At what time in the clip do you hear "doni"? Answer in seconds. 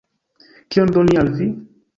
0.97-1.21